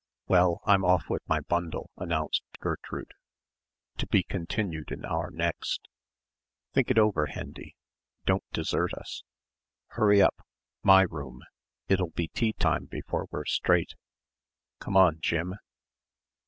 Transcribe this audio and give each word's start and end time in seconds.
"Well 0.27 0.61
I'm 0.65 0.83
off 0.83 1.11
with 1.11 1.21
my 1.27 1.41
bundle," 1.41 1.91
announced 1.95 2.41
Gertrude. 2.59 3.13
"To 3.97 4.07
be 4.07 4.23
continued 4.23 4.91
in 4.91 5.05
our 5.05 5.29
next. 5.29 5.87
Think 6.73 6.89
it 6.89 6.97
over, 6.97 7.27
Hendy. 7.27 7.75
Don't 8.25 8.43
desert 8.51 8.95
us. 8.95 9.21
Hurry 9.89 10.19
up, 10.19 10.43
my 10.81 11.03
room. 11.03 11.43
It'll 11.87 12.09
be 12.09 12.29
tea 12.29 12.53
time 12.53 12.85
before 12.85 13.27
we're 13.29 13.45
straight. 13.45 13.93
Come 14.79 14.97
on, 14.97 15.19
Jim." 15.21 15.59